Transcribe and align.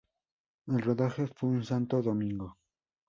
El 0.65 0.81
rodaje 0.81 1.27
fue 1.27 1.49
en 1.51 1.63
Santo 1.63 2.01
Domingo. 2.01 2.57